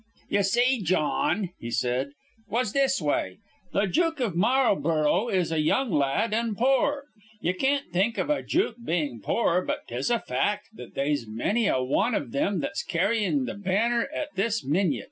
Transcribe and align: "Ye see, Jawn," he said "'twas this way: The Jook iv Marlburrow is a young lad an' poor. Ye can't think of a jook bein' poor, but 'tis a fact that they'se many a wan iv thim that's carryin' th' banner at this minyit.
"Ye 0.31 0.41
see, 0.41 0.81
Jawn," 0.81 1.51
he 1.59 1.69
said 1.69 2.13
"'twas 2.49 2.73
this 2.73 2.99
way: 2.99 3.37
The 3.71 3.85
Jook 3.85 4.19
iv 4.19 4.33
Marlburrow 4.35 5.29
is 5.29 5.51
a 5.51 5.59
young 5.59 5.91
lad 5.91 6.33
an' 6.33 6.55
poor. 6.55 7.03
Ye 7.39 7.53
can't 7.53 7.91
think 7.93 8.17
of 8.17 8.27
a 8.27 8.41
jook 8.41 8.77
bein' 8.83 9.21
poor, 9.21 9.61
but 9.61 9.87
'tis 9.87 10.09
a 10.09 10.17
fact 10.19 10.69
that 10.73 10.95
they'se 10.95 11.27
many 11.27 11.67
a 11.67 11.83
wan 11.83 12.15
iv 12.15 12.31
thim 12.31 12.61
that's 12.61 12.81
carryin' 12.83 13.45
th' 13.45 13.61
banner 13.63 14.07
at 14.11 14.29
this 14.33 14.65
minyit. 14.65 14.99